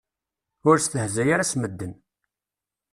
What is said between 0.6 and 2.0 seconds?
Ur stehzay ara s medden.